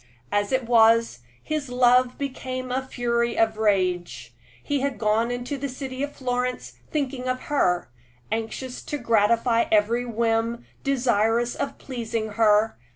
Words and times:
As 0.31 0.51
it 0.51 0.63
was, 0.65 1.19
his 1.43 1.69
love 1.69 2.17
became 2.17 2.71
a 2.71 2.81
fury 2.83 3.37
of 3.37 3.59
rage. 3.59 4.33
He 4.63 4.79
had 4.79 4.97
gone 4.97 5.29
into 5.29 5.59
the 5.59 5.69
city 5.69 6.01
of 6.01 6.11
Florence, 6.15 6.73
thinking 6.89 7.27
of 7.27 7.41
her, 7.53 7.87
anxious 8.31 8.81
to 8.85 8.97
gratify 8.97 9.65
every 9.71 10.03
whim, 10.07 10.65
desirous 10.83 11.53
of 11.53 11.77
pleasing 11.77 12.29
her. 12.29 12.79